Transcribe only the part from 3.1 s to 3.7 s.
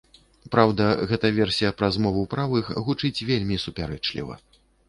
вельмі